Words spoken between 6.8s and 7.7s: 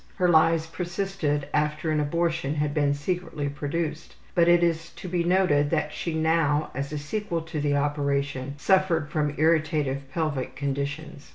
a sequel to